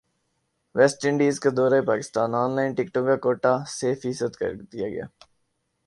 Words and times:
waste 0.75 1.05
Indies 1.07 1.39
کا 1.39 1.49
دورہ 1.57 1.81
Pakistan 1.87 2.29
in 2.35 2.55
line 2.55 2.73
ٹکٹوں 2.77 3.05
کاکوٹہ 3.07 3.53
سے 3.77 3.93
فیصد 4.01 4.35
کردیاگیا 4.39 5.05